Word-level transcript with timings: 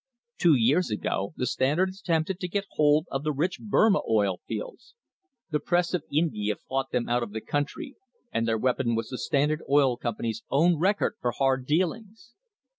Two 0.39 0.55
years 0.55 0.89
ago 0.89 1.35
the 1.37 1.45
Standard 1.45 1.89
attempted 1.89 2.39
to 2.39 2.47
get 2.47 2.65
hold 2.71 3.05
of 3.11 3.23
the 3.23 3.31
rich 3.31 3.59
Burma 3.59 4.01
oil 4.09 4.39
fields. 4.47 4.95
The 5.51 5.59
press 5.59 5.93
of 5.93 6.01
India 6.11 6.55
fought 6.55 6.89
them 6.89 7.07
out 7.07 7.21
of 7.21 7.33
the 7.33 7.39
country, 7.41 7.97
and 8.31 8.47
their 8.47 8.57
weapon 8.57 8.95
was 8.95 9.09
the 9.09 9.17
THE 9.17 9.17
HISTORY 9.17 9.25
OF 9.25 9.49
THE 9.51 9.57
STANDARD 9.59 9.63
OIL 9.69 9.97
COMPANY 9.97 10.33
Standard 10.33 10.55
Oil 10.57 10.65
Company's 10.67 10.73
own 10.73 10.81
record 10.81 11.13
for 11.21 11.31
hard 11.33 11.67
dealings! 11.67 12.33